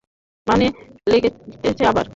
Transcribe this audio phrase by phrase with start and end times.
[0.47, 0.65] মানে
[1.07, 2.05] লাগতেছে আবার?